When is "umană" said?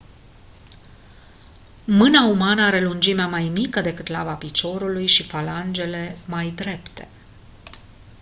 2.21-2.61